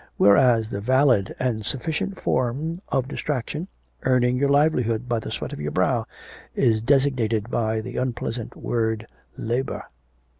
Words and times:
Whereas 0.17 0.71
the 0.71 0.81
valid 0.81 1.35
and 1.37 1.63
sufficient 1.63 2.19
form 2.19 2.81
of 2.87 3.07
distraction, 3.07 3.67
earning 4.01 4.35
your 4.35 4.49
livelihood 4.49 5.07
by 5.07 5.19
the 5.19 5.29
sweat 5.29 5.53
of 5.53 5.61
your 5.61 5.69
brow, 5.69 6.07
is 6.55 6.81
designated 6.81 7.51
by 7.51 7.81
the 7.81 7.97
unpleasant 7.97 8.55
word 8.55 9.05
Labour.' 9.37 9.83